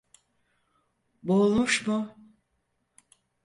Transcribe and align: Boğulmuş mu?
Boğulmuş 1.23 1.87
mu? 1.87 2.15